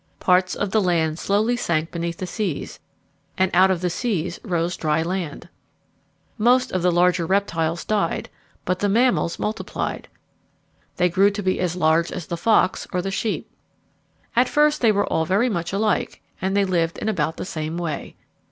Parts 0.19 0.55
of 0.55 0.71
the 0.71 0.81
land 0.81 1.19
slowly 1.19 1.55
sank 1.55 1.91
beneath 1.91 2.17
the 2.17 2.25
seas, 2.25 2.79
and 3.37 3.51
out 3.53 3.69
of 3.69 3.81
the 3.81 3.89
seas 3.91 4.39
rose 4.43 4.75
dry 4.75 5.03
land. 5.03 5.47
Most 6.39 6.71
of 6.71 6.81
the 6.81 6.91
larger 6.91 7.23
reptiles 7.27 7.85
died, 7.85 8.27
but 8.65 8.79
the 8.79 8.89
mammals 8.89 9.37
multiplied. 9.37 10.07
They 10.95 11.07
grew 11.07 11.29
to 11.29 11.43
be 11.43 11.59
as 11.59 11.75
large 11.75 12.11
as 12.11 12.25
the 12.25 12.35
fox 12.35 12.87
or 12.91 13.03
the 13.03 13.11
sheep. 13.11 13.51
At 14.35 14.49
first 14.49 14.81
they 14.81 14.91
were 14.91 15.05
all 15.05 15.25
very 15.25 15.49
much 15.49 15.71
alike 15.71 16.23
and 16.41 16.57
they 16.57 16.65
lived 16.65 16.97
in 16.97 17.07
about 17.07 17.37
the 17.37 17.45
same 17.45 17.77
way. 17.77 18.15